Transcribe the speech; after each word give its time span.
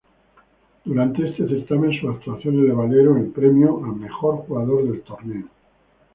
Durante 0.83 1.27
este 1.29 1.47
certamen 1.47 1.91
sus 1.93 2.15
actuaciones 2.15 2.63
le 2.65 2.71
valieron 2.73 3.19
el 3.19 3.27
premio 3.27 3.85
a 3.85 3.87
Mejor 3.93 4.37
Jugador 4.47 4.87
del 4.89 5.01
Torneo. 5.03 5.45